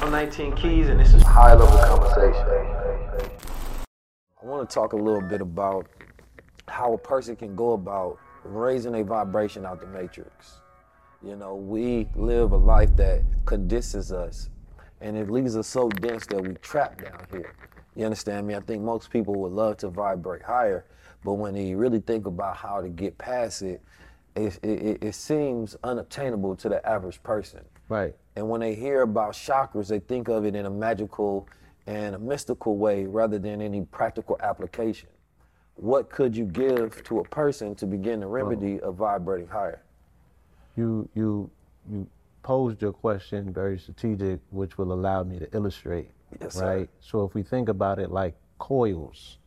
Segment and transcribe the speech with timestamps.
[0.00, 2.44] I'm 19 Keys, and this is High Level Conversation.
[4.42, 5.86] I want to talk a little bit about
[6.66, 10.60] how a person can go about raising a vibration out the matrix.
[11.24, 14.50] You know, we live a life that condenses us,
[15.00, 17.54] and it leaves us so dense that we trap down here.
[17.94, 18.56] You understand me?
[18.56, 20.84] I think most people would love to vibrate higher,
[21.24, 23.80] but when they really think about how to get past it,
[24.34, 27.60] it, it, it seems unobtainable to the average person.
[27.92, 28.14] Right.
[28.36, 31.46] And when they hear about chakras, they think of it in a magical
[31.86, 35.10] and a mystical way rather than any practical application.
[35.74, 39.82] What could you give to a person to begin the remedy of vibrating higher?
[40.74, 41.50] You you
[41.90, 42.06] you
[42.42, 46.10] posed your question very strategic, which will allow me to illustrate.
[46.40, 46.66] Yes, sir.
[46.66, 46.90] right.
[47.00, 49.38] So if we think about it like coils,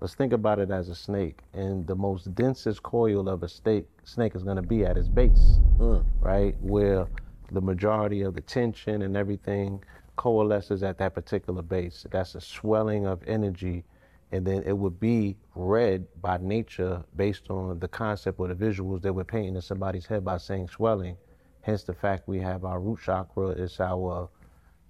[0.00, 3.86] let's think about it as a snake, and the most densest coil of a snake
[4.04, 6.04] snake is going to be at its base, mm.
[6.20, 7.06] right, where
[7.54, 9.82] the majority of the tension and everything
[10.16, 12.06] coalesces at that particular base.
[12.10, 13.84] That's a swelling of energy,
[14.32, 19.02] and then it would be read by nature based on the concept or the visuals
[19.02, 21.16] that we're painting in somebody's head by saying swelling.
[21.62, 24.28] Hence the fact we have our root chakra is our,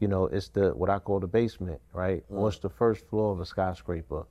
[0.00, 2.24] you know, it's the what I call the basement, right?
[2.30, 2.38] Mm.
[2.38, 4.24] Or it's the first floor of a skyscraper.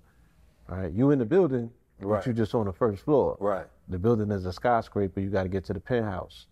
[0.68, 0.92] Right?
[0.92, 1.70] you in the building,
[2.00, 2.20] Right.
[2.20, 3.38] but you just on the first floor.
[3.40, 3.66] Right.
[3.90, 5.20] The building is a skyscraper.
[5.20, 6.48] You got to get to the penthouse,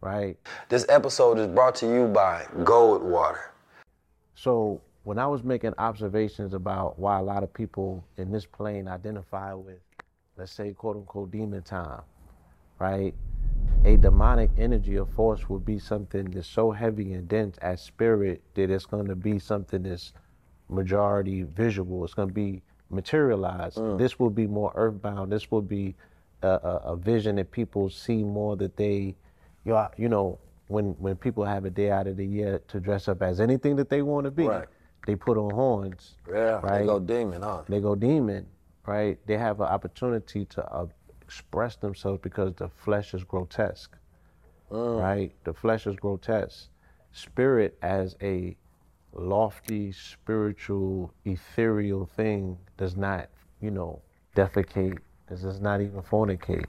[0.00, 0.36] right?
[0.68, 3.48] This episode is brought to you by Goldwater.
[4.34, 8.88] So when I was making observations about why a lot of people in this plane
[8.88, 9.78] identify with,
[10.36, 12.02] let's say, quote unquote, demon time,
[12.78, 13.14] right?
[13.84, 18.42] A demonic energy or force would be something that's so heavy and dense as spirit
[18.54, 20.12] that it's going to be something that's
[20.68, 22.04] majority visual.
[22.04, 23.76] It's going to be materialized.
[23.76, 23.98] Mm.
[23.98, 25.30] This will be more earthbound.
[25.30, 25.94] This will be
[26.42, 29.14] a, a, a vision that people see more that they,
[29.66, 30.38] you know, you know,
[30.68, 33.76] when when people have a day out of the year to dress up as anything
[33.76, 34.68] that they want to be, Right.
[35.06, 36.16] they put on horns.
[36.28, 36.80] Yeah, right.
[36.80, 37.62] they go demon, huh?
[37.68, 38.46] They go demon,
[38.86, 39.18] right?
[39.26, 40.86] They have an opportunity to uh,
[41.20, 43.96] express themselves because the flesh is grotesque,
[44.70, 45.32] right?
[45.44, 46.68] The flesh is grotesque.
[47.12, 48.56] Spirit as a
[49.12, 53.28] lofty, spiritual, ethereal thing does not,
[53.60, 54.00] you know,
[54.36, 54.98] defecate.
[55.30, 56.66] It does not even fornicate.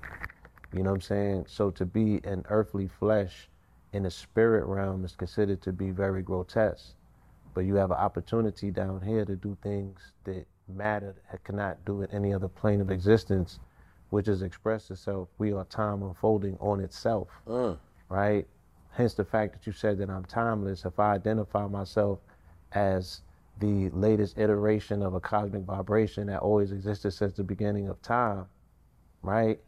[0.73, 1.45] You know what I'm saying?
[1.47, 3.49] So to be an earthly flesh
[3.93, 6.93] in the spirit realm is considered to be very grotesque.
[7.53, 12.01] But you have an opportunity down here to do things that matter that cannot do
[12.01, 13.59] in any other plane of existence,
[14.09, 15.29] which is express itself.
[15.37, 17.77] We are time unfolding on itself, mm.
[18.09, 18.45] right?
[18.91, 20.85] Hence the fact that you said that I'm timeless.
[20.85, 22.19] If I identify myself
[22.73, 23.21] as
[23.59, 28.45] the latest iteration of a cosmic vibration that always existed since the beginning of time,
[29.23, 29.59] right?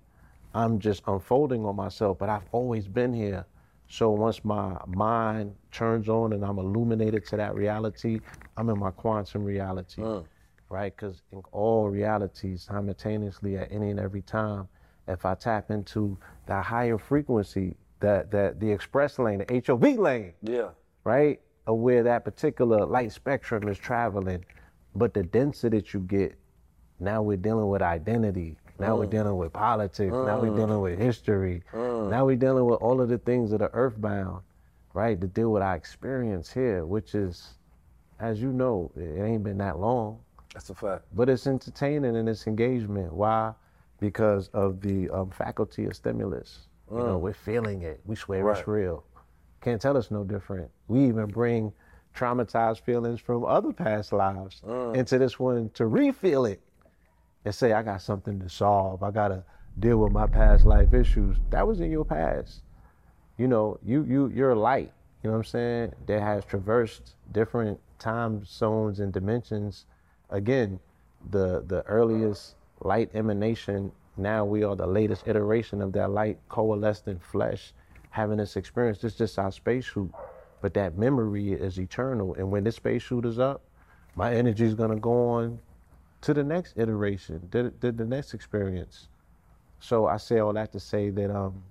[0.53, 3.45] I'm just unfolding on myself, but I've always been here.
[3.87, 8.19] So once my mind turns on and I'm illuminated to that reality,
[8.57, 10.25] I'm in my quantum reality, mm.
[10.69, 10.95] right?
[10.95, 14.67] Because in all realities, simultaneously at any and every time,
[15.07, 20.33] if I tap into the higher frequency, that that the express lane, the HOV lane,
[20.41, 20.69] Yeah.
[21.03, 21.41] right?
[21.67, 24.45] Of where that particular light spectrum is traveling.
[24.95, 26.37] But the denser that you get,
[26.99, 28.57] now we're dealing with identity.
[28.79, 29.11] Now we're mm.
[29.11, 30.11] dealing with politics.
[30.11, 30.55] Now we're mm.
[30.55, 31.63] dealing with history.
[31.73, 32.09] Mm.
[32.09, 34.41] Now we're dealing with all of the things that are earthbound,
[34.93, 35.19] right?
[35.19, 37.55] To deal with our experience here, which is
[38.19, 40.19] as you know, it ain't been that long.
[40.53, 41.03] That's a fact.
[41.13, 43.13] But it's entertaining and it's engagement.
[43.13, 43.53] Why?
[43.99, 46.67] Because of the um, faculty of stimulus.
[46.91, 48.01] You know, we're feeling it.
[48.05, 48.57] We swear Right.
[48.57, 49.03] it's real.
[49.61, 50.71] Can't tell us no different.
[50.87, 51.71] We even bring
[52.15, 54.63] traumatized feelings from other past lives
[54.95, 56.61] into this one to refill it
[57.45, 59.03] and say, I got something to solve.
[59.03, 59.43] I gotta
[59.79, 61.37] deal with my past life issues.
[61.51, 62.61] That was in your past.
[63.37, 64.91] You know, you you you're light,
[65.23, 69.85] you know what I'm saying, that has traversed different time zones and dimensions.
[70.29, 70.79] Again,
[71.31, 77.07] the the earliest light emanation, now we are the latest iteration of that light coalesced
[77.07, 77.73] in flesh,
[78.09, 79.03] having this experience.
[79.03, 80.11] Is just our spacesuit.
[80.61, 82.33] But that memory is eternal.
[82.33, 83.61] And when this spacesuit is up,
[84.15, 85.59] my energy is gonna go on
[86.21, 89.07] to the next iteration, to, to the next experience.
[89.79, 91.63] So I say all that to say that um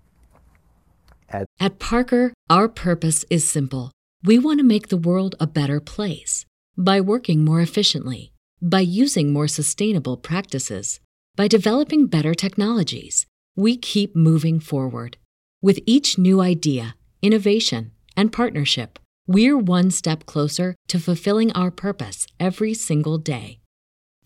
[1.60, 3.92] At Parker, our purpose is simple.
[4.24, 6.46] We want to make the world a better place
[6.76, 11.00] by working more efficiently, by using more sustainable practices,
[11.36, 13.26] by developing better technologies.
[13.54, 15.18] We keep moving forward.
[15.60, 22.26] With each new idea, innovation, and partnership, we're one step closer to fulfilling our purpose
[22.40, 23.60] every single day.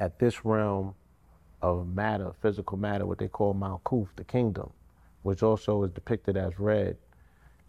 [0.00, 0.94] At this realm
[1.62, 4.70] of matter, physical matter, what they call Malkuth, the kingdom,
[5.22, 6.96] which also is depicted as red,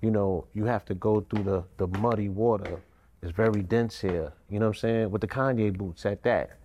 [0.02, 2.82] you know, you have to go through the, the muddy water.
[3.22, 5.12] It's very dense here, you know what I'm saying?
[5.12, 6.58] With the Kanye boots at that.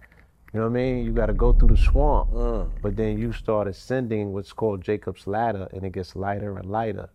[0.55, 1.05] You know what I mean?
[1.05, 2.71] You got to go through the swamp, mm.
[2.81, 7.11] but then you start ascending what's called Jacob's ladder, and it gets lighter and lighter.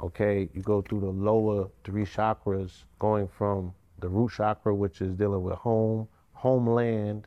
[0.00, 5.14] Okay, you go through the lower three chakras, going from the root chakra, which is
[5.14, 7.26] dealing with home, homeland,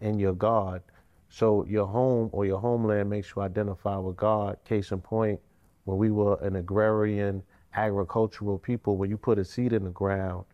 [0.00, 0.82] and your God.
[1.28, 4.56] So your home or your homeland makes you identify with God.
[4.64, 5.40] Case in point,
[5.84, 7.42] when we were an agrarian,
[7.74, 10.44] agricultural people, when you put a seed in the ground,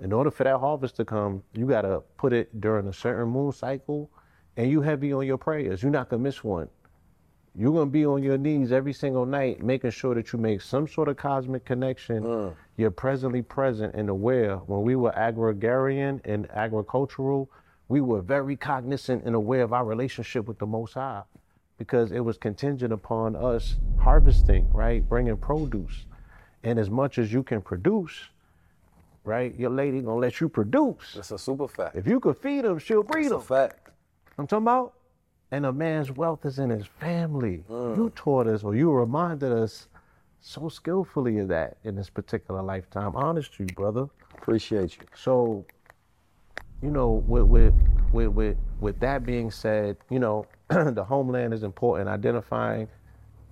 [0.00, 3.52] in order for that harvest to come, you gotta put it during a certain moon
[3.52, 4.10] cycle,
[4.56, 5.82] and you heavy on your prayers.
[5.82, 6.68] You're not gonna miss one.
[7.56, 10.88] You're gonna be on your knees every single night, making sure that you make some
[10.88, 12.24] sort of cosmic connection.
[12.24, 12.54] Mm.
[12.76, 14.56] You're presently present and aware.
[14.56, 17.48] When we were agrarian and agricultural,
[17.88, 21.22] we were very cognizant and aware of our relationship with the Most High,
[21.78, 26.06] because it was contingent upon us harvesting, right, bringing produce,
[26.62, 28.28] and as much as you can produce,
[29.24, 31.14] right, your lady gonna let you produce.
[31.14, 31.96] That's a super fact.
[31.96, 33.42] If you could feed them, she'll breed That's a them.
[33.42, 33.90] fact.
[34.38, 34.94] I'm talking about.
[35.50, 37.62] And a man's wealth is in his family.
[37.70, 37.96] Mm.
[37.96, 39.86] You taught us, or you reminded us
[40.40, 43.14] so skillfully of that in this particular lifetime.
[43.14, 44.08] Honest to you, brother.
[44.36, 45.04] Appreciate you.
[45.14, 45.64] So,
[46.84, 47.74] you know, with with
[48.12, 52.08] with with, with that being said, you know, the homeland is important.
[52.10, 52.88] Identifying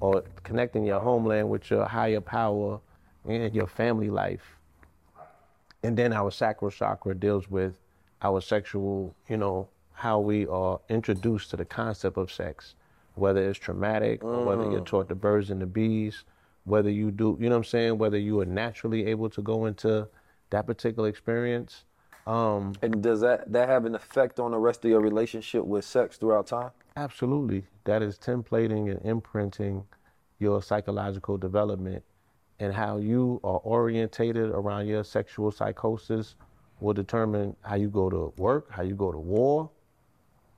[0.01, 2.79] or connecting your homeland with your higher power
[3.27, 4.59] and your family life.
[5.83, 7.79] And then our sacral chakra deals with
[8.21, 12.75] our sexual, you know, how we are introduced to the concept of sex,
[13.15, 14.87] whether it's traumatic or whether you're mm.
[14.87, 16.25] taught the birds and the bees,
[16.65, 19.67] whether you do, you know what I'm saying, whether you are naturally able to go
[19.67, 20.07] into
[20.51, 21.85] that particular experience.
[22.27, 25.85] Um, And does that that have an effect on the rest of your relationship with
[25.85, 26.71] sex throughout time?
[26.97, 27.65] Absolutely.
[27.85, 29.85] That is templating and imprinting
[30.39, 32.05] your psychological development
[32.61, 36.37] and how you are orientated around your sexual psychosis
[36.81, 39.71] will determine how you go to work, how you go to war,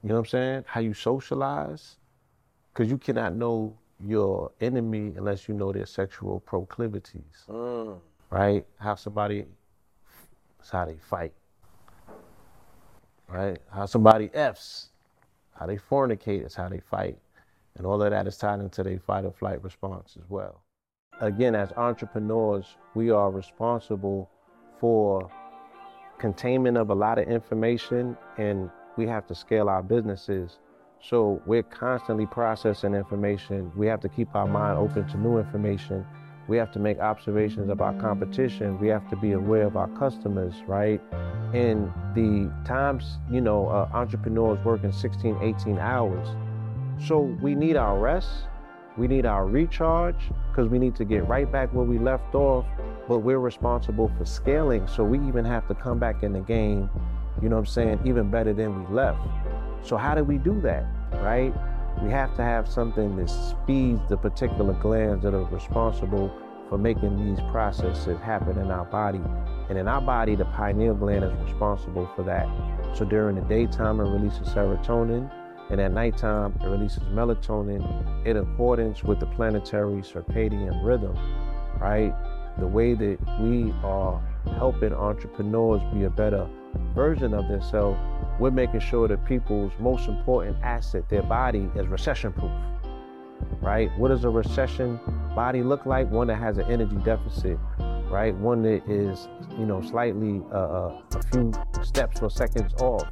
[0.02, 0.64] you know what I'm saying?
[0.66, 1.96] How you socialize.
[2.72, 7.46] Because you cannot know your enemy unless you know their sexual proclivities,
[8.30, 8.66] right?
[8.78, 9.46] How somebody,
[10.70, 11.32] how they fight,
[13.28, 13.58] right?
[13.70, 14.90] How somebody F's,
[15.58, 17.18] how they fornicate is how they fight.
[17.76, 20.62] And all of that is tied into their fight or flight response as well.
[21.20, 24.30] Again, as entrepreneurs, we are responsible
[24.78, 25.30] for
[26.18, 30.58] containment of a lot of information and we have to scale our businesses.
[31.00, 33.72] So we're constantly processing information.
[33.76, 36.06] We have to keep our mind open to new information.
[36.46, 38.78] We have to make observations of our competition.
[38.78, 41.00] We have to be aware of our customers, right?
[41.54, 46.28] And the times, you know, uh, entrepreneurs working 16, 18 hours.
[47.06, 48.28] So we need our rest.
[48.96, 52.66] We need our recharge because we need to get right back where we left off.
[53.08, 54.86] But we're responsible for scaling.
[54.86, 56.88] So we even have to come back in the game,
[57.42, 59.20] you know what I'm saying, even better than we left.
[59.82, 60.86] So how do we do that,
[61.22, 61.52] right?
[62.02, 66.30] We have to have something that speeds the particular glands that are responsible
[66.68, 69.20] for making these processes happen in our body.
[69.68, 72.46] And in our body, the pineal gland is responsible for that.
[72.96, 75.30] So during the daytime, it releases serotonin,
[75.70, 81.16] and at nighttime, it releases melatonin in accordance with the planetary circadian rhythm,
[81.80, 82.14] right?
[82.58, 84.20] The way that we are
[84.58, 86.46] helping entrepreneurs be a better
[86.94, 87.98] version of themselves,
[88.38, 92.52] we're making sure that people's most important asset, their body, is recession proof.
[93.60, 93.90] Right?
[93.98, 94.98] What does a recession
[95.34, 96.10] body look like?
[96.10, 97.58] One that has an energy deficit,
[98.10, 98.34] right?
[98.36, 99.28] One that is,
[99.58, 101.52] you know, slightly uh, uh a few
[101.82, 103.08] steps or seconds off,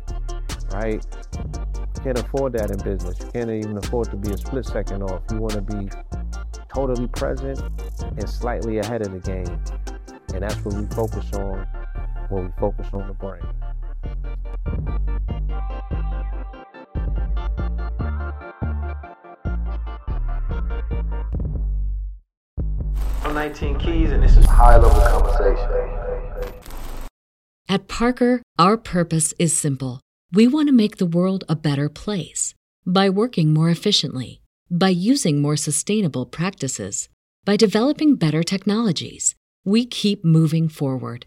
[0.72, 1.04] right?
[1.34, 3.18] You can't afford that in business.
[3.20, 5.22] You can't even afford to be a split second off.
[5.30, 5.88] You want to be
[6.68, 7.60] totally present
[8.00, 9.60] and slightly ahead of the game.
[10.34, 11.66] And that's what we focus on
[12.32, 13.42] when we focus on the brain.
[23.42, 25.68] 19 Keys, and this is high level conversation.
[27.68, 30.00] At Parker, our purpose is simple.
[30.32, 32.54] We want to make the world a better place
[32.86, 37.08] by working more efficiently, by using more sustainable practices,
[37.44, 39.34] by developing better technologies.
[39.64, 41.26] We keep moving forward.